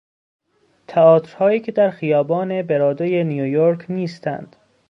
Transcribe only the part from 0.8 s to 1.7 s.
تئاترهایی